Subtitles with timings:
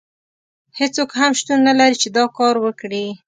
[0.79, 3.05] هیڅوک هم شتون نه لري چې دا کار وکړي.